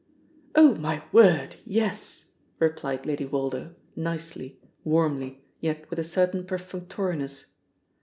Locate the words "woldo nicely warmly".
3.27-5.43